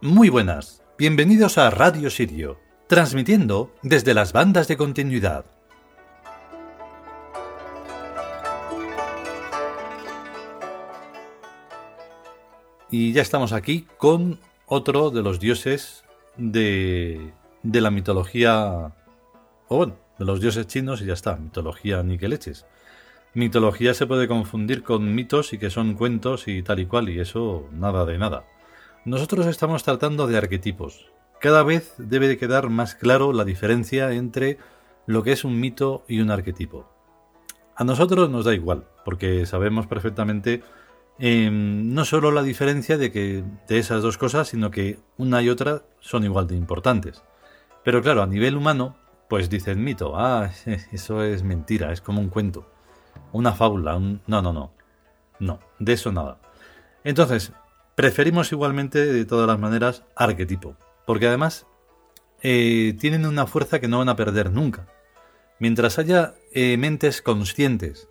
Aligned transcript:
Muy 0.00 0.28
buenas, 0.28 0.80
bienvenidos 0.96 1.58
a 1.58 1.70
Radio 1.70 2.08
Sirio, 2.08 2.60
transmitiendo 2.86 3.74
desde 3.82 4.14
las 4.14 4.32
bandas 4.32 4.68
de 4.68 4.76
continuidad. 4.76 5.44
Y 12.92 13.12
ya 13.12 13.22
estamos 13.22 13.52
aquí 13.52 13.88
con 13.96 14.38
otro 14.66 15.10
de 15.10 15.22
los 15.22 15.40
dioses 15.40 16.04
de, 16.36 17.32
de 17.64 17.80
la 17.80 17.90
mitología, 17.90 18.92
o 19.66 19.76
bueno, 19.78 19.96
de 20.16 20.24
los 20.24 20.40
dioses 20.40 20.68
chinos 20.68 21.02
y 21.02 21.06
ya 21.06 21.14
está, 21.14 21.34
mitología 21.34 22.04
ni 22.04 22.18
que 22.18 22.28
leches. 22.28 22.66
Mitología 23.34 23.94
se 23.94 24.06
puede 24.06 24.28
confundir 24.28 24.84
con 24.84 25.12
mitos 25.12 25.52
y 25.52 25.58
que 25.58 25.70
son 25.70 25.94
cuentos 25.94 26.46
y 26.46 26.62
tal 26.62 26.78
y 26.78 26.86
cual, 26.86 27.08
y 27.08 27.18
eso 27.18 27.68
nada 27.72 28.04
de 28.04 28.16
nada. 28.16 28.44
Nosotros 29.04 29.46
estamos 29.46 29.84
tratando 29.84 30.26
de 30.26 30.36
arquetipos. 30.36 31.10
Cada 31.40 31.62
vez 31.62 31.94
debe 31.98 32.28
de 32.28 32.38
quedar 32.38 32.68
más 32.68 32.94
claro 32.94 33.32
la 33.32 33.44
diferencia 33.44 34.12
entre 34.12 34.58
lo 35.06 35.22
que 35.22 35.32
es 35.32 35.44
un 35.44 35.58
mito 35.58 36.04
y 36.08 36.20
un 36.20 36.30
arquetipo. 36.30 36.88
A 37.76 37.84
nosotros 37.84 38.28
nos 38.28 38.44
da 38.44 38.54
igual, 38.54 38.86
porque 39.04 39.46
sabemos 39.46 39.86
perfectamente 39.86 40.62
em, 41.18 41.94
no 41.94 42.04
solo 42.04 42.30
la 42.30 42.42
diferencia 42.42 42.98
de 42.98 43.12
que 43.12 43.44
de 43.68 43.78
esas 43.78 44.02
dos 44.02 44.18
cosas, 44.18 44.48
sino 44.48 44.70
que 44.70 44.98
una 45.16 45.40
y 45.42 45.48
otra 45.48 45.82
son 46.00 46.24
igual 46.24 46.46
de 46.46 46.56
importantes. 46.56 47.22
Pero 47.84 48.02
claro, 48.02 48.22
a 48.22 48.26
nivel 48.26 48.56
humano, 48.56 48.96
pues 49.28 49.48
dicen 49.48 49.82
mito, 49.82 50.14
ah, 50.16 50.50
eso 50.92 51.22
es 51.22 51.42
mentira, 51.42 51.92
es 51.92 52.00
como 52.00 52.20
un 52.20 52.28
cuento 52.28 52.66
una 53.32 53.52
fábula, 53.52 53.96
un... 53.96 54.20
No, 54.26 54.42
no, 54.42 54.52
no. 54.52 54.72
No, 55.38 55.60
de 55.78 55.92
eso 55.92 56.10
nada. 56.10 56.38
Entonces, 57.04 57.52
preferimos 57.98 58.52
igualmente, 58.52 59.04
de 59.04 59.24
todas 59.24 59.48
las 59.48 59.58
maneras, 59.58 60.04
arquetipo. 60.14 60.76
Porque 61.04 61.26
además 61.26 61.66
eh, 62.44 62.96
tienen 63.00 63.26
una 63.26 63.48
fuerza 63.48 63.80
que 63.80 63.88
no 63.88 63.98
van 63.98 64.08
a 64.08 64.14
perder 64.14 64.52
nunca. 64.52 64.86
Mientras 65.58 65.98
haya 65.98 66.36
eh, 66.52 66.76
mentes 66.76 67.22
conscientes 67.22 68.08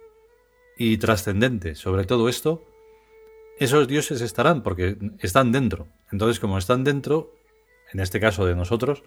y 0.78 0.98
trascendentes 0.98 1.80
sobre 1.80 2.04
todo 2.04 2.28
esto, 2.28 2.66
esos 3.60 3.88
dioses 3.88 4.20
estarán, 4.20 4.62
porque 4.62 4.98
están 5.20 5.54
dentro. 5.54 5.88
Entonces, 6.12 6.42
como 6.42 6.58
están 6.58 6.84
dentro, 6.84 7.34
en 7.94 8.02
este 8.02 8.20
caso 8.20 8.46
de 8.46 8.56
nosotros, 8.56 9.04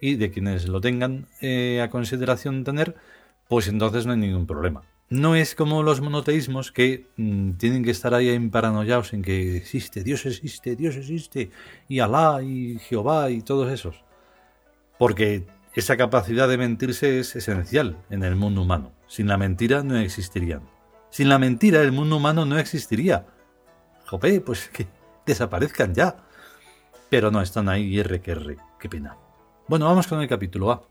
y 0.00 0.14
de 0.14 0.30
quienes 0.30 0.68
lo 0.68 0.80
tengan 0.80 1.26
eh, 1.40 1.82
a 1.82 1.90
consideración 1.90 2.62
tener, 2.62 2.94
pues 3.48 3.66
entonces 3.66 4.06
no 4.06 4.12
hay 4.12 4.18
ningún 4.20 4.46
problema. 4.46 4.84
No 5.10 5.34
es 5.34 5.56
como 5.56 5.82
los 5.82 6.00
monoteísmos 6.00 6.70
que 6.70 7.08
mm, 7.16 7.54
tienen 7.54 7.82
que 7.82 7.90
estar 7.90 8.14
ahí 8.14 8.28
en 8.28 8.52
paranoiados 8.52 9.12
en 9.12 9.22
que 9.22 9.56
existe, 9.56 10.04
Dios 10.04 10.24
existe, 10.24 10.76
Dios 10.76 10.94
existe, 10.94 11.50
y 11.88 11.98
Alá 11.98 12.40
y 12.44 12.78
Jehová 12.78 13.28
y 13.30 13.42
todos 13.42 13.72
esos. 13.72 14.04
Porque 14.98 15.48
esa 15.74 15.96
capacidad 15.96 16.48
de 16.48 16.58
mentirse 16.58 17.18
es 17.18 17.34
esencial 17.34 17.96
en 18.08 18.22
el 18.22 18.36
mundo 18.36 18.62
humano. 18.62 18.92
Sin 19.08 19.26
la 19.26 19.36
mentira 19.36 19.82
no 19.82 19.96
existirían. 19.96 20.62
Sin 21.10 21.28
la 21.28 21.40
mentira 21.40 21.82
el 21.82 21.90
mundo 21.90 22.18
humano 22.18 22.46
no 22.46 22.56
existiría. 22.56 23.26
Jope, 24.06 24.40
pues 24.40 24.68
que 24.68 24.86
desaparezcan 25.26 25.92
ya. 25.92 26.18
Pero 27.08 27.32
no, 27.32 27.42
están 27.42 27.68
ahí 27.68 27.98
R 27.98 28.20
que 28.20 28.30
R. 28.30 28.56
Qué 28.78 28.88
pena. 28.88 29.16
Bueno, 29.66 29.86
vamos 29.86 30.06
con 30.06 30.20
el 30.20 30.28
capítulo 30.28 30.70
A. 30.70 30.82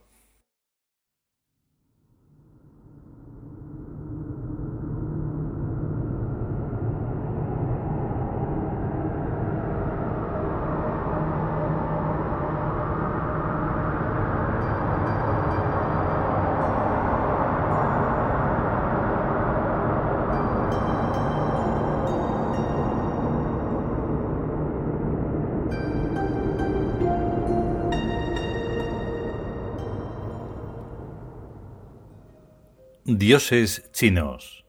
Dioses 33.04 33.90
chinos. 33.92 34.64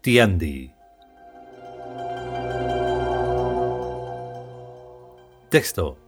Tiandi. 0.00 0.72
Texto. 5.50 5.98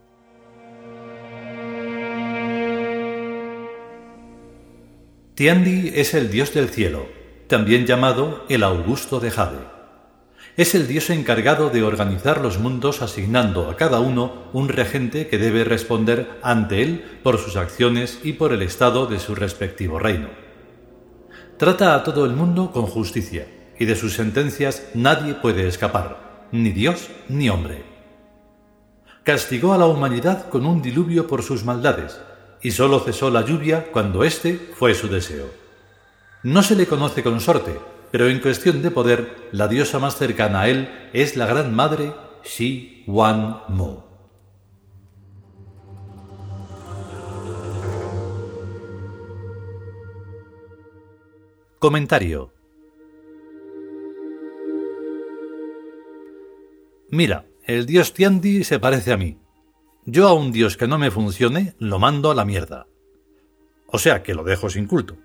Tiandi 5.35 5.93
es 5.95 6.15
el 6.15 6.31
dios 6.31 6.55
del 6.55 6.71
cielo, 6.71 7.07
también 7.47 7.85
llamado 7.85 8.47
el 8.49 8.63
Augusto 8.63 9.21
de 9.21 9.31
Jade 9.31 9.75
es 10.57 10.77
el 10.77 10.87
dios 10.87 11.11
encargado 11.11 11.69
de 11.71 11.83
organizar 11.83 12.41
los 12.41 12.59
mundos 12.59 13.03
asignando 13.03 13.69
a 13.69 13.77
cada 13.77 13.99
uno 13.99 14.45
un 14.53 14.69
regente 14.69 15.27
que 15.27 15.39
debe 15.39 15.65
responder 15.65 16.39
ante 16.43 16.83
él 16.83 17.19
por 17.25 17.39
sus 17.39 17.57
acciones 17.57 18.21
y 18.23 18.35
por 18.35 18.53
el 18.53 18.63
estado 18.63 19.07
de 19.07 19.19
su 19.19 19.35
respectivo 19.35 19.99
reino. 19.99 20.29
Trata 21.59 21.95
a 21.95 22.05
todo 22.05 22.25
el 22.25 22.33
mundo 22.33 22.71
con 22.71 22.87
justicia, 22.87 23.47
y 23.79 23.85
de 23.85 23.97
sus 23.97 24.15
sentencias 24.15 24.87
nadie 24.95 25.35
puede 25.35 25.67
escapar, 25.67 26.47
ni 26.53 26.71
Dios 26.71 27.09
ni 27.29 27.49
hombre. 27.49 27.83
Castigó 29.25 29.73
a 29.73 29.79
la 29.79 29.87
humanidad 29.87 30.49
con 30.51 30.67
un 30.67 30.83
diluvio 30.83 31.27
por 31.27 31.43
sus 31.43 31.65
maldades, 31.65 32.21
y 32.63 32.71
sólo 32.71 33.01
cesó 33.01 33.31
la 33.31 33.45
lluvia 33.45 33.87
cuando 33.91 34.23
éste 34.23 34.71
fue 34.77 34.95
su 34.95 35.09
deseo. 35.09 35.51
No 36.45 36.63
se 36.63 36.77
le 36.77 36.87
conoce 36.87 37.23
consorte, 37.23 37.79
pero 38.15 38.29
en 38.29 38.39
cuestión 38.39 38.81
de 38.81 38.93
poder, 38.93 39.49
la 39.51 39.67
diosa 39.67 39.99
más 39.99 40.17
cercana 40.17 40.61
a 40.61 40.69
él 40.69 40.89
es 41.13 41.37
la 41.37 41.47
gran 41.47 41.75
madre 41.75 42.13
Shi 42.45 43.03
Wan 43.09 43.63
Mo. 43.67 44.07
Comentario 51.81 52.53
Mira, 57.11 57.47
el 57.65 57.85
dios 57.85 58.15
Tiandi 58.15 58.63
se 58.63 58.79
parece 58.79 59.13
a 59.13 59.17
mí. 59.17 59.39
Yo 60.05 60.29
a 60.29 60.35
un 60.35 60.53
dios 60.53 60.77
que 60.77 60.87
no 60.87 60.99
me 60.99 61.11
funcione 61.11 61.75
lo 61.81 61.99
mando 61.99 62.31
a 62.31 62.37
la 62.37 62.45
mierda. 62.45 62.87
O 63.89 63.99
sea 63.99 64.23
que 64.23 64.35
lo 64.35 64.45
dejo 64.45 64.71
sin 64.71 64.87
culto. 64.87 65.17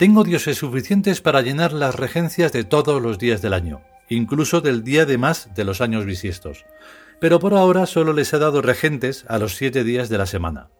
Tengo 0.00 0.24
dioses 0.24 0.56
suficientes 0.56 1.20
para 1.20 1.42
llenar 1.42 1.74
las 1.74 1.94
regencias 1.94 2.52
de 2.52 2.64
todos 2.64 3.02
los 3.02 3.18
días 3.18 3.42
del 3.42 3.52
año, 3.52 3.82
incluso 4.08 4.62
del 4.62 4.82
día 4.82 5.04
de 5.04 5.18
más 5.18 5.54
de 5.54 5.62
los 5.62 5.82
años 5.82 6.06
bisiestos. 6.06 6.64
Pero 7.20 7.38
por 7.38 7.52
ahora 7.52 7.84
solo 7.84 8.14
les 8.14 8.32
he 8.32 8.38
dado 8.38 8.62
regentes 8.62 9.26
a 9.28 9.38
los 9.38 9.56
siete 9.56 9.84
días 9.84 10.08
de 10.08 10.16
la 10.16 10.24
semana. 10.24 10.70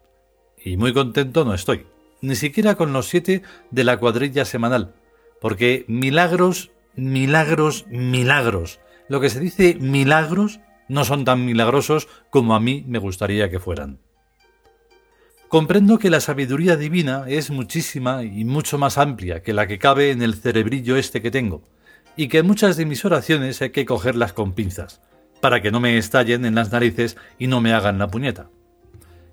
Y 0.57 0.75
muy 0.75 0.91
contento 0.91 1.45
no 1.45 1.53
estoy, 1.53 1.85
ni 2.21 2.35
siquiera 2.35 2.73
con 2.73 2.93
los 2.93 3.09
siete 3.09 3.43
de 3.69 3.83
la 3.83 3.97
cuadrilla 3.97 4.43
semanal, 4.43 4.95
porque 5.39 5.85
milagros, 5.87 6.71
milagros, 6.95 7.85
milagros. 7.91 8.79
Lo 9.07 9.21
que 9.21 9.29
se 9.29 9.39
dice 9.39 9.77
milagros 9.79 10.61
no 10.87 11.05
son 11.05 11.25
tan 11.25 11.45
milagrosos 11.45 12.07
como 12.31 12.55
a 12.55 12.59
mí 12.59 12.83
me 12.87 12.97
gustaría 12.97 13.51
que 13.51 13.59
fueran. 13.59 13.99
Comprendo 15.51 15.99
que 15.99 16.09
la 16.09 16.21
sabiduría 16.21 16.77
divina 16.77 17.25
es 17.27 17.51
muchísima 17.51 18.23
y 18.23 18.45
mucho 18.45 18.77
más 18.77 18.97
amplia 18.97 19.43
que 19.43 19.51
la 19.51 19.67
que 19.67 19.79
cabe 19.79 20.11
en 20.11 20.21
el 20.21 20.35
cerebrillo 20.35 20.95
este 20.95 21.21
que 21.21 21.29
tengo, 21.29 21.67
y 22.15 22.29
que 22.29 22.41
muchas 22.41 22.77
de 22.77 22.85
mis 22.85 23.03
oraciones 23.03 23.61
hay 23.61 23.71
que 23.71 23.83
cogerlas 23.83 24.31
con 24.31 24.53
pinzas, 24.53 25.01
para 25.41 25.61
que 25.61 25.69
no 25.69 25.81
me 25.81 25.97
estallen 25.97 26.45
en 26.45 26.55
las 26.55 26.71
narices 26.71 27.17
y 27.37 27.47
no 27.47 27.59
me 27.59 27.73
hagan 27.73 27.99
la 27.99 28.07
puñeta. 28.07 28.49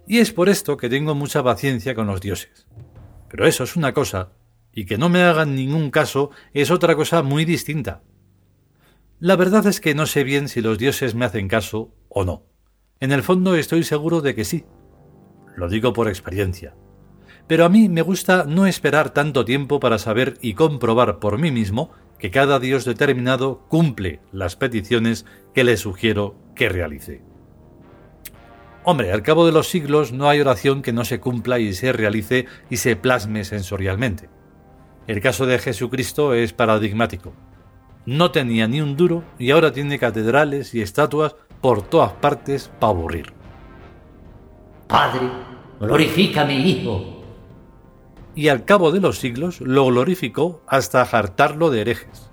Y 0.09 0.19
es 0.19 0.33
por 0.33 0.49
esto 0.49 0.77
que 0.77 0.89
tengo 0.89 1.15
mucha 1.15 1.45
paciencia 1.45 1.95
con 1.95 2.09
los 2.09 2.21
dioses. 2.21 2.67
Pero 3.29 3.47
eso 3.47 3.63
es 3.63 3.77
una 3.77 3.95
cosa, 3.95 4.33
y 4.73 4.87
que 4.87 4.99
no 4.99 5.09
me 5.09 5.23
hagan 5.23 5.55
ningún 5.55 5.93
caso 5.93 6.33
es 6.53 6.73
otra 6.73 6.97
cosa 6.97 7.23
muy 7.23 7.45
distinta. 7.45 8.03
La 9.21 9.37
verdad 9.37 9.65
es 9.69 9.81
que 9.81 9.95
no 9.95 10.05
sé 10.05 10.25
bien 10.25 10.49
si 10.49 10.63
los 10.63 10.79
dioses 10.79 11.15
me 11.15 11.27
hacen 11.27 11.47
caso 11.47 11.95
o 12.09 12.25
no. 12.25 12.43
En 12.99 13.13
el 13.13 13.23
fondo 13.23 13.55
estoy 13.55 13.85
seguro 13.85 14.21
de 14.21 14.35
que 14.35 14.45
sí, 14.45 14.65
lo 15.59 15.69
digo 15.69 15.93
por 15.93 16.09
experiencia. 16.09 16.75
Pero 17.47 17.65
a 17.65 17.69
mí 17.69 17.89
me 17.89 18.03
gusta 18.03 18.45
no 18.47 18.67
esperar 18.67 19.11
tanto 19.11 19.45
tiempo 19.45 19.81
para 19.81 19.99
saber 19.99 20.35
y 20.41 20.55
comprobar 20.55 21.19
por 21.19 21.39
mí 21.39 21.51
mismo 21.51 21.91
que 22.19 22.31
cada 22.31 22.59
Dios 22.59 22.85
determinado 22.85 23.61
cumple 23.69 24.21
las 24.33 24.57
peticiones 24.57 25.25
que 25.55 25.65
le 25.65 25.77
sugiero 25.77 26.37
que 26.55 26.69
realice. 26.69 27.23
Hombre, 28.85 29.13
al 29.13 29.23
cabo 29.23 29.45
de 29.47 29.53
los 29.53 29.69
siglos 29.69 30.13
no 30.13 30.29
hay 30.29 30.41
oración 30.41 30.83
que 30.83 30.93
no 30.93 31.05
se 31.05 31.21
cumpla 31.21 31.59
y 31.59 31.75
se 31.75 31.93
realice 31.93 32.47
y 32.71 32.79
se 32.79 32.97
plasme 32.97 33.45
sensorialmente. 33.45 34.29
El 35.07 35.21
caso 35.21 35.47
de 35.47 35.59
Jesucristo 35.59 36.35
es 36.35 36.53
paradigmático. 36.53 37.33
No 38.07 38.31
tenía 38.31 38.69
ni 38.69 38.81
un 38.81 38.97
duro 38.97 39.25
y 39.39 39.51
ahora 39.51 39.73
tiene 39.73 39.99
catedrales 39.99 40.75
y 40.75 40.83
estatuas 40.83 41.37
por 41.61 41.83
todas 41.83 42.13
partes 42.13 42.71
para 42.79 42.93
aburrir. 42.93 43.33
Padre, 44.87 45.29
glorifica 45.81 46.43
a 46.43 46.45
mi 46.45 46.57
hijo. 46.57 47.23
Y 48.35 48.49
al 48.49 48.65
cabo 48.65 48.93
de 48.93 49.01
los 49.01 49.19
siglos 49.19 49.61
lo 49.61 49.87
glorificó 49.87 50.63
hasta 50.67 51.03
hartarlo 51.03 51.71
de 51.71 51.81
herejes. 51.81 52.31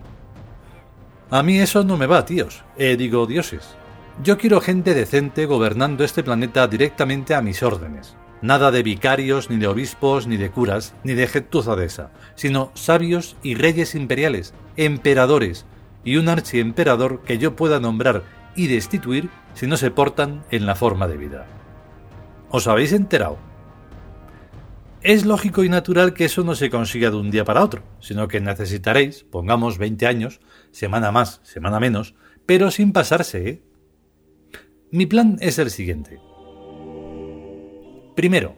A 1.31 1.41
mí 1.41 1.59
eso 1.59 1.83
no 1.83 1.97
me 1.97 2.05
va, 2.05 2.25
tíos, 2.25 2.63
eh, 2.77 2.95
digo 2.97 3.25
dioses. 3.25 3.75
Yo 4.23 4.37
quiero 4.37 4.61
gente 4.61 4.93
decente 4.93 5.45
gobernando 5.45 6.03
este 6.03 6.23
planeta 6.23 6.67
directamente 6.67 7.33
a 7.35 7.41
mis 7.41 7.63
órdenes. 7.63 8.15
Nada 8.41 8.69
de 8.69 8.83
vicarios, 8.83 9.49
ni 9.49 9.57
de 9.57 9.67
obispos, 9.67 10.27
ni 10.27 10.37
de 10.37 10.51
curas, 10.51 10.93
ni 11.03 11.13
de 11.13 11.27
gentuza 11.27 11.75
sino 12.35 12.71
sabios 12.75 13.35
y 13.41 13.55
reyes 13.55 13.95
imperiales, 13.95 14.53
emperadores, 14.77 15.65
y 16.03 16.17
un 16.17 16.29
archiemperador 16.29 17.21
que 17.23 17.39
yo 17.39 17.55
pueda 17.55 17.79
nombrar 17.79 18.23
y 18.55 18.67
destituir 18.67 19.29
si 19.55 19.67
no 19.67 19.75
se 19.75 19.91
portan 19.91 20.43
en 20.51 20.65
la 20.65 20.75
forma 20.75 21.07
de 21.07 21.17
vida. 21.17 21.47
¿Os 22.49 22.67
habéis 22.67 22.93
enterado? 22.93 23.37
Es 25.01 25.25
lógico 25.25 25.63
y 25.63 25.69
natural 25.69 26.13
que 26.13 26.25
eso 26.25 26.43
no 26.43 26.55
se 26.55 26.69
consiga 26.69 27.11
de 27.11 27.17
un 27.17 27.29
día 27.29 27.45
para 27.45 27.63
otro, 27.63 27.83
sino 27.99 28.27
que 28.27 28.41
necesitaréis, 28.41 29.23
pongamos 29.23 29.77
20 29.77 30.07
años, 30.07 30.39
semana 30.71 31.11
más, 31.11 31.41
semana 31.43 31.79
menos, 31.79 32.15
pero 32.45 32.71
sin 32.71 32.91
pasarse, 32.91 33.49
¿eh? 33.49 33.63
Mi 34.91 35.05
plan 35.05 35.37
es 35.41 35.59
el 35.59 35.69
siguiente. 35.69 36.19
Primero, 38.15 38.55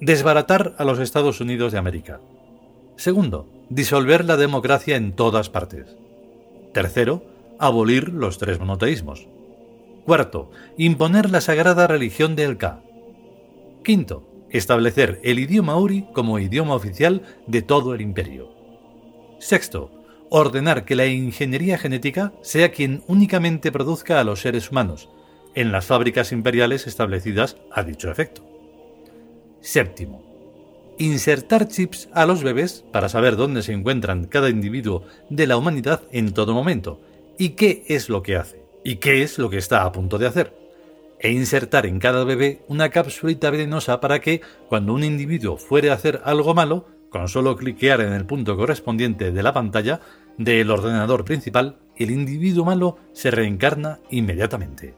desbaratar 0.00 0.74
a 0.78 0.84
los 0.84 0.98
Estados 0.98 1.40
Unidos 1.40 1.72
de 1.72 1.78
América. 1.78 2.20
Segundo, 2.96 3.48
disolver 3.68 4.24
la 4.24 4.36
democracia 4.36 4.96
en 4.96 5.12
todas 5.12 5.50
partes. 5.50 5.96
Tercero, 6.72 7.24
abolir 7.58 8.10
los 8.10 8.38
tres 8.38 8.58
monoteísmos. 8.58 9.26
Cuarto, 10.04 10.50
imponer 10.76 11.30
la 11.30 11.40
sagrada 11.40 11.86
religión 11.86 12.36
del 12.36 12.56
Ka. 12.56 12.82
Quinto, 13.86 14.24
establecer 14.50 15.20
el 15.22 15.38
idioma 15.38 15.76
Uri 15.76 16.08
como 16.12 16.40
idioma 16.40 16.74
oficial 16.74 17.22
de 17.46 17.62
todo 17.62 17.94
el 17.94 18.00
imperio. 18.00 18.50
Sexto, 19.38 19.92
ordenar 20.28 20.84
que 20.84 20.96
la 20.96 21.06
ingeniería 21.06 21.78
genética 21.78 22.32
sea 22.42 22.72
quien 22.72 23.04
únicamente 23.06 23.70
produzca 23.70 24.18
a 24.18 24.24
los 24.24 24.40
seres 24.40 24.72
humanos, 24.72 25.08
en 25.54 25.70
las 25.70 25.86
fábricas 25.86 26.32
imperiales 26.32 26.88
establecidas 26.88 27.58
a 27.70 27.84
dicho 27.84 28.10
efecto. 28.10 28.44
Séptimo, 29.60 30.24
insertar 30.98 31.68
chips 31.68 32.08
a 32.12 32.26
los 32.26 32.42
bebés 32.42 32.84
para 32.90 33.08
saber 33.08 33.36
dónde 33.36 33.62
se 33.62 33.72
encuentran 33.72 34.24
cada 34.26 34.50
individuo 34.50 35.04
de 35.30 35.46
la 35.46 35.56
humanidad 35.56 36.02
en 36.10 36.34
todo 36.34 36.54
momento 36.54 37.00
y 37.38 37.50
qué 37.50 37.84
es 37.86 38.08
lo 38.08 38.24
que 38.24 38.34
hace 38.34 38.64
y 38.82 38.96
qué 38.96 39.22
es 39.22 39.38
lo 39.38 39.48
que 39.48 39.58
está 39.58 39.84
a 39.84 39.92
punto 39.92 40.18
de 40.18 40.26
hacer. 40.26 40.65
E 41.26 41.32
insertar 41.32 41.86
en 41.86 41.98
cada 41.98 42.22
bebé 42.22 42.62
una 42.68 42.90
cápsulita 42.90 43.50
venenosa 43.50 43.98
para 43.98 44.20
que, 44.20 44.42
cuando 44.68 44.94
un 44.94 45.02
individuo 45.02 45.56
fuere 45.56 45.90
a 45.90 45.94
hacer 45.94 46.20
algo 46.22 46.54
malo, 46.54 46.86
con 47.10 47.26
solo 47.26 47.56
cliquear 47.56 48.00
en 48.00 48.12
el 48.12 48.26
punto 48.26 48.56
correspondiente 48.56 49.32
de 49.32 49.42
la 49.42 49.52
pantalla 49.52 50.00
del 50.38 50.70
ordenador 50.70 51.24
principal, 51.24 51.78
el 51.96 52.12
individuo 52.12 52.64
malo 52.64 52.98
se 53.12 53.32
reencarna 53.32 53.98
inmediatamente. 54.08 54.94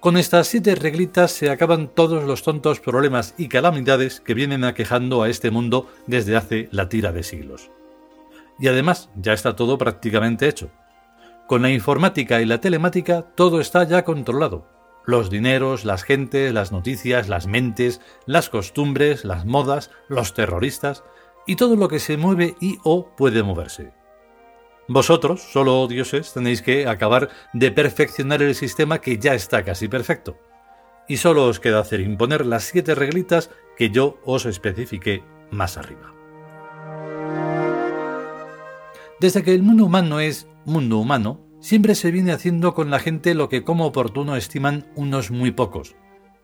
Con 0.00 0.16
estas 0.16 0.48
siete 0.48 0.74
reglitas 0.74 1.30
se 1.30 1.48
acaban 1.48 1.86
todos 1.86 2.24
los 2.24 2.42
tontos 2.42 2.80
problemas 2.80 3.36
y 3.38 3.46
calamidades 3.46 4.18
que 4.18 4.34
vienen 4.34 4.64
aquejando 4.64 5.22
a 5.22 5.28
este 5.28 5.52
mundo 5.52 5.88
desde 6.08 6.34
hace 6.34 6.68
la 6.72 6.88
tira 6.88 7.12
de 7.12 7.22
siglos. 7.22 7.70
Y 8.58 8.66
además 8.66 9.10
ya 9.14 9.32
está 9.32 9.54
todo 9.54 9.78
prácticamente 9.78 10.48
hecho. 10.48 10.72
Con 11.46 11.62
la 11.62 11.70
informática 11.70 12.40
y 12.42 12.44
la 12.44 12.60
telemática 12.60 13.22
todo 13.36 13.60
está 13.60 13.84
ya 13.84 14.04
controlado. 14.04 14.66
Los 15.04 15.30
dineros, 15.30 15.84
las 15.84 16.02
gentes, 16.02 16.52
las 16.52 16.72
noticias, 16.72 17.28
las 17.28 17.46
mentes, 17.46 18.00
las 18.26 18.48
costumbres, 18.48 19.24
las 19.24 19.46
modas, 19.46 19.92
los 20.08 20.34
terroristas 20.34 21.04
y 21.46 21.54
todo 21.54 21.76
lo 21.76 21.86
que 21.86 22.00
se 22.00 22.16
mueve 22.16 22.56
y 22.60 22.78
o 22.82 23.14
puede 23.14 23.44
moverse. 23.44 23.92
Vosotros, 24.88 25.40
solo 25.52 25.86
dioses, 25.86 26.32
tenéis 26.32 26.62
que 26.62 26.88
acabar 26.88 27.28
de 27.52 27.70
perfeccionar 27.70 28.42
el 28.42 28.56
sistema 28.56 29.00
que 29.00 29.18
ya 29.18 29.34
está 29.34 29.64
casi 29.64 29.86
perfecto. 29.86 30.38
Y 31.06 31.18
solo 31.18 31.44
os 31.44 31.60
queda 31.60 31.78
hacer 31.78 32.00
imponer 32.00 32.44
las 32.44 32.64
siete 32.64 32.96
reglitas 32.96 33.50
que 33.76 33.90
yo 33.90 34.18
os 34.24 34.46
especifiqué 34.46 35.22
más 35.52 35.76
arriba. 35.76 36.15
Desde 39.18 39.42
que 39.42 39.54
el 39.54 39.62
mundo 39.62 39.86
humano 39.86 40.20
es 40.20 40.46
mundo 40.66 40.98
humano, 40.98 41.40
siempre 41.60 41.94
se 41.94 42.10
viene 42.10 42.32
haciendo 42.32 42.74
con 42.74 42.90
la 42.90 42.98
gente 42.98 43.34
lo 43.34 43.48
que 43.48 43.64
como 43.64 43.86
oportuno 43.86 44.36
estiman 44.36 44.86
unos 44.94 45.30
muy 45.30 45.52
pocos, 45.52 45.96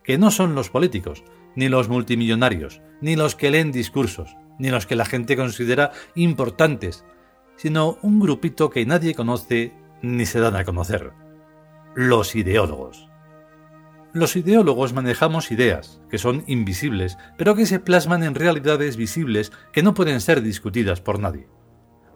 que 0.02 0.16
no 0.16 0.30
son 0.30 0.54
los 0.54 0.70
políticos, 0.70 1.22
ni 1.54 1.68
los 1.68 1.90
multimillonarios, 1.90 2.80
ni 3.02 3.14
los 3.14 3.34
que 3.34 3.50
leen 3.50 3.72
discursos, 3.72 4.36
ni 4.58 4.70
los 4.70 4.86
que 4.86 4.96
la 4.96 5.04
gente 5.04 5.36
considera 5.36 5.92
importantes, 6.14 7.04
sino 7.56 7.98
un 8.00 8.20
grupito 8.20 8.70
que 8.70 8.86
nadie 8.86 9.14
conoce 9.14 9.74
ni 10.00 10.24
se 10.24 10.40
dan 10.40 10.56
a 10.56 10.64
conocer. 10.64 11.12
Los 11.94 12.34
ideólogos. 12.34 13.06
Los 14.14 14.34
ideólogos 14.34 14.94
manejamos 14.94 15.52
ideas, 15.52 16.00
que 16.08 16.16
son 16.16 16.42
invisibles, 16.46 17.18
pero 17.36 17.54
que 17.54 17.66
se 17.66 17.80
plasman 17.80 18.22
en 18.22 18.34
realidades 18.34 18.96
visibles 18.96 19.52
que 19.72 19.82
no 19.82 19.92
pueden 19.92 20.22
ser 20.22 20.40
discutidas 20.40 21.02
por 21.02 21.18
nadie. 21.18 21.48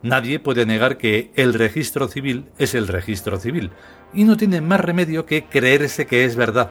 Nadie 0.06 0.38
puede 0.38 0.66
negar 0.66 0.98
que 0.98 1.32
el 1.34 1.52
registro 1.52 2.06
civil 2.06 2.44
es 2.58 2.76
el 2.76 2.86
registro 2.86 3.40
civil, 3.40 3.72
y 4.14 4.22
no 4.22 4.36
tiene 4.36 4.60
más 4.60 4.78
remedio 4.78 5.26
que 5.26 5.46
creerse 5.46 6.06
que 6.06 6.25
es 6.25 6.36
verdad, 6.36 6.70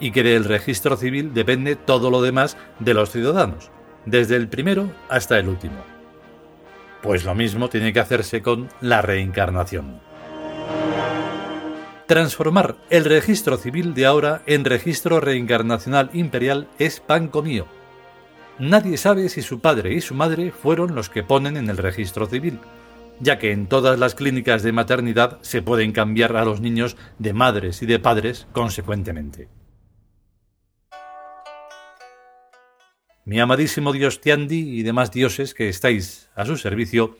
y 0.00 0.10
que 0.10 0.22
del 0.22 0.44
registro 0.44 0.98
civil 0.98 1.32
depende 1.32 1.76
todo 1.76 2.10
lo 2.10 2.20
demás 2.20 2.58
de 2.80 2.92
los 2.92 3.10
ciudadanos, 3.10 3.70
desde 4.04 4.36
el 4.36 4.48
primero 4.48 4.92
hasta 5.08 5.38
el 5.38 5.48
último. 5.48 5.82
Pues 7.00 7.24
lo 7.24 7.34
mismo 7.34 7.70
tiene 7.70 7.94
que 7.94 8.00
hacerse 8.00 8.42
con 8.42 8.68
la 8.82 9.00
reencarnación. 9.00 10.02
Transformar 12.06 12.76
el 12.90 13.06
registro 13.06 13.56
civil 13.56 13.94
de 13.94 14.04
ahora 14.04 14.42
en 14.44 14.66
registro 14.66 15.20
reencarnacional 15.20 16.10
imperial 16.12 16.68
es 16.78 17.00
pan 17.00 17.30
mío. 17.42 17.66
Nadie 18.58 18.96
sabe 18.96 19.28
si 19.28 19.42
su 19.42 19.60
padre 19.60 19.94
y 19.94 20.00
su 20.00 20.14
madre 20.14 20.50
fueron 20.50 20.94
los 20.94 21.10
que 21.10 21.22
ponen 21.22 21.56
en 21.56 21.68
el 21.68 21.76
registro 21.76 22.26
civil, 22.26 22.58
ya 23.20 23.38
que 23.38 23.52
en 23.52 23.66
todas 23.66 23.98
las 23.98 24.14
clínicas 24.14 24.62
de 24.62 24.72
maternidad 24.72 25.38
se 25.42 25.62
pueden 25.62 25.92
cambiar 25.92 26.36
a 26.36 26.44
los 26.44 26.60
niños 26.60 26.96
de 27.18 27.32
madres 27.32 27.82
y 27.82 27.86
de 27.86 27.98
padres 27.98 28.46
consecuentemente. 28.52 29.48
mi 33.24 33.40
amadísimo 33.40 33.92
dios 33.92 34.20
Tiandi 34.20 34.78
y 34.78 34.82
demás 34.82 35.10
dioses 35.10 35.54
que 35.54 35.68
estáis 35.68 36.30
a 36.34 36.44
su 36.44 36.56
servicio, 36.56 37.16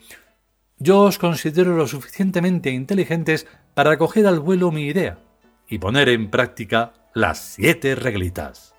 yo 0.78 1.00
os 1.00 1.18
considero 1.18 1.76
lo 1.76 1.86
suficientemente 1.86 2.70
inteligentes 2.70 3.46
para 3.74 3.96
coger 3.96 4.26
al 4.26 4.40
vuelo 4.40 4.70
mi 4.70 4.86
idea 4.86 5.18
y 5.68 5.78
poner 5.78 6.08
en 6.10 6.30
práctica 6.30 6.92
las 7.14 7.38
siete 7.38 7.94
reglitas. 7.94 8.73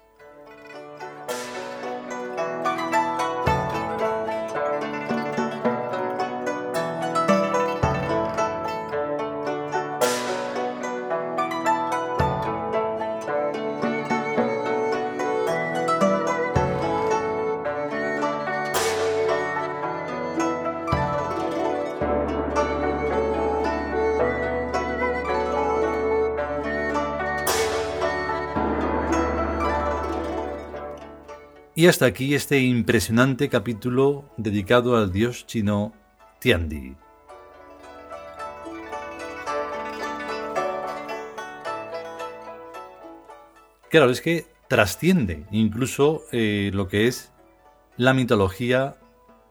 Y 31.77 31.87
hasta 31.87 32.05
aquí 32.05 32.33
este 32.35 32.61
impresionante 32.61 33.49
capítulo 33.49 34.23
dedicado 34.37 34.95
al 34.95 35.11
dios 35.11 35.45
chino 35.45 35.91
Tiandi. 36.39 36.95
Claro, 43.89 44.09
es 44.09 44.21
que 44.21 44.45
trasciende 44.69 45.45
incluso 45.51 46.23
eh, 46.31 46.71
lo 46.73 46.87
que 46.87 47.07
es 47.07 47.33
la 47.97 48.13
mitología, 48.13 48.95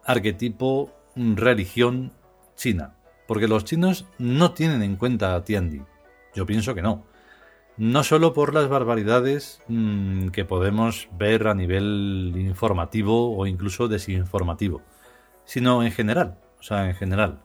arquetipo, 0.03 0.95
religión 1.15 2.11
china. 2.57 2.97
Porque 3.29 3.49
los 3.49 3.67
chinos 3.67 4.07
no 4.17 4.53
tienen 4.53 4.83
en 4.83 4.97
cuenta 4.97 5.35
a 5.35 5.45
Tiandi. 5.45 5.83
Yo 6.35 6.47
pienso 6.47 6.75
que 6.75 6.81
no 6.81 7.05
no 7.77 8.05
solo 8.05 8.33
por 8.33 8.55
las 8.55 8.69
barbaridades 8.69 9.61
mm, 9.69 10.29
que 10.29 10.45
podemos 10.45 11.09
ver 11.19 11.49
a 11.49 11.55
nivel 11.55 12.33
informativo 12.37 13.37
o 13.37 13.47
incluso 13.47 13.89
desinformativo, 13.89 14.83
sino 15.45 15.83
en 15.83 15.93
general. 15.93 16.39
O 16.61 16.63
sea, 16.63 16.89
en 16.89 16.95
general. 16.95 17.41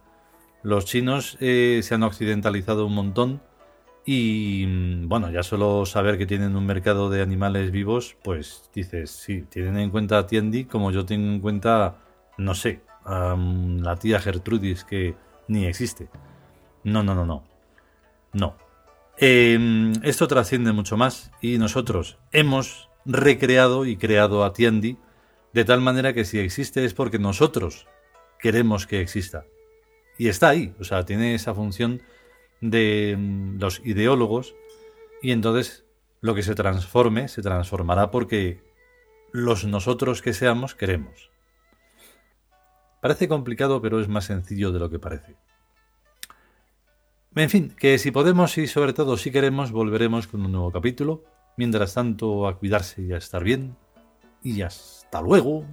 Los 0.63 0.85
chinos 0.85 1.37
eh, 1.39 1.81
se 1.83 1.95
han 1.95 2.03
occidentalizado 2.03 2.85
un 2.85 2.95
montón 2.95 3.41
y 4.05 4.65
mm, 4.67 5.07
bueno, 5.09 5.31
ya 5.31 5.43
solo 5.43 5.85
saber 5.85 6.17
que 6.17 6.25
tienen 6.25 6.55
un 6.55 6.65
mercado 6.65 7.09
de 7.09 7.21
animales 7.21 7.71
vivos, 7.71 8.15
pues 8.23 8.69
dices, 8.73 9.11
sí, 9.11 9.43
tienen 9.49 9.77
en 9.77 9.89
cuenta 9.89 10.17
a 10.17 10.27
Tiendi 10.27 10.65
como 10.65 10.91
yo 10.91 11.05
tengo 11.05 11.31
en 11.31 11.39
cuenta, 11.39 11.97
no 12.37 12.55
sé, 12.55 12.81
a 13.05 13.35
la 13.37 13.95
tía 13.97 14.19
Gertrudis 14.19 14.83
que 14.83 15.15
ni 15.47 15.65
existe. 15.65 16.09
No, 16.83 17.03
no, 17.03 17.15
no, 17.15 17.25
no. 17.25 17.43
No. 18.33 18.68
Em, 19.21 19.91
esto 20.03 20.29
trasciende 20.29 20.71
mucho 20.71 20.95
más 20.95 21.31
y 21.41 21.57
nosotros 21.57 22.17
hemos 22.31 22.89
recreado 23.05 23.85
y 23.85 23.97
creado 23.97 24.45
a 24.45 24.53
Tiendi 24.53 24.97
de 25.51 25.65
tal 25.65 25.81
manera 25.81 26.13
que 26.13 26.23
si 26.23 26.39
existe 26.39 26.85
es 26.85 26.93
porque 26.93 27.19
nosotros 27.19 27.85
queremos 28.39 28.87
que 28.87 29.01
exista. 29.01 29.45
Y 30.17 30.29
está 30.29 30.47
ahí, 30.47 30.73
o 30.79 30.85
sea, 30.85 31.03
tiene 31.03 31.35
esa 31.35 31.53
función 31.53 32.01
de 32.61 33.17
mm, 33.17 33.59
los 33.59 33.81
ideólogos 33.83 34.55
y 35.21 35.31
entonces 35.31 35.85
lo 36.21 36.33
que 36.33 36.43
se 36.43 36.55
transforme 36.55 37.27
se 37.27 37.41
transformará 37.41 38.11
porque 38.11 38.63
los 39.33 39.65
nosotros 39.65 40.21
que 40.21 40.31
seamos 40.31 40.75
queremos. 40.75 41.29
Parece 43.01 43.27
complicado, 43.27 43.81
pero 43.81 43.99
es 43.99 44.07
más 44.07 44.25
sencillo 44.25 44.71
de 44.71 44.79
lo 44.79 44.89
que 44.89 44.99
parece. 44.99 45.35
En 47.35 47.49
fin, 47.49 47.75
que 47.77 47.97
si 47.99 48.11
podemos 48.11 48.57
y 48.57 48.67
sobre 48.67 48.93
todo 48.93 49.15
si 49.15 49.31
queremos, 49.31 49.71
volveremos 49.71 50.27
con 50.27 50.41
un 50.45 50.51
nuevo 50.51 50.71
capítulo. 50.71 51.23
Mientras 51.57 51.93
tanto, 51.93 52.47
a 52.47 52.57
cuidarse 52.57 53.01
y 53.01 53.13
a 53.13 53.17
estar 53.17 53.43
bien. 53.43 53.75
Y 54.41 54.61
hasta 54.61 55.21
luego. 55.21 55.65